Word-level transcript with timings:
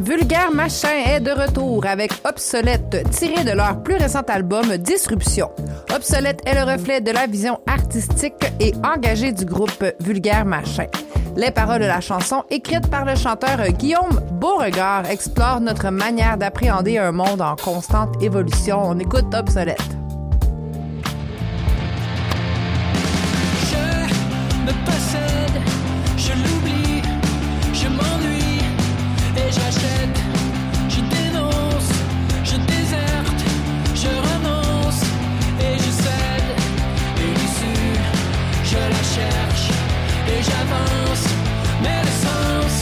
Vulgaire 0.00 0.50
Machin 0.50 0.88
est 1.06 1.20
de 1.20 1.30
retour 1.30 1.84
avec 1.84 2.10
Obsolète, 2.24 3.06
tiré 3.10 3.44
de 3.44 3.50
leur 3.50 3.82
plus 3.82 3.96
récent 3.96 4.22
album 4.28 4.78
Disruption. 4.78 5.50
Obsolète 5.94 6.40
est 6.46 6.54
le 6.54 6.72
reflet 6.72 7.02
de 7.02 7.10
la 7.10 7.26
vision 7.26 7.60
artistique 7.66 8.46
et 8.60 8.72
engagée 8.82 9.32
du 9.32 9.44
groupe 9.44 9.84
Vulgaire 10.00 10.46
Machin. 10.46 10.86
Les 11.36 11.50
paroles 11.50 11.82
de 11.82 11.86
la 11.86 12.00
chanson, 12.00 12.44
écrites 12.48 12.88
par 12.88 13.04
le 13.04 13.14
chanteur 13.14 13.60
Guillaume 13.72 14.20
Beauregard, 14.32 15.04
explorent 15.10 15.60
notre 15.60 15.90
manière 15.90 16.38
d'appréhender 16.38 16.96
un 16.96 17.12
monde 17.12 17.42
en 17.42 17.54
constante 17.56 18.22
évolution. 18.22 18.80
On 18.82 18.98
écoute 18.98 19.34
Obsolète. 19.34 19.99
J'avance, 40.42 41.26
mais 41.82 42.00
le 42.00 42.12
sens 42.24 42.74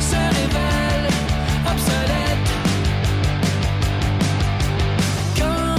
se 0.00 0.16
révèle 0.16 1.08
obsolète. 1.70 2.50
Quand 5.36 5.76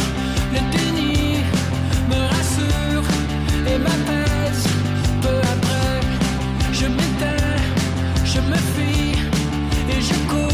le 0.54 0.60
déni 0.72 1.38
me 2.08 2.20
rassure 2.34 3.08
et 3.66 3.80
m'apaise, 3.80 4.68
peu 5.24 5.38
après 5.56 6.02
je 6.72 6.86
m'étais, 6.86 7.58
je 8.24 8.40
me 8.40 8.56
fis 8.76 9.18
et 9.90 10.02
je 10.02 10.14
cours. 10.30 10.53